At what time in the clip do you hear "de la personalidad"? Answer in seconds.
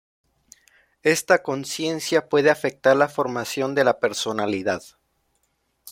3.75-4.81